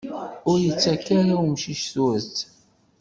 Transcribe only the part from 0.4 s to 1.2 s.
Ur ittak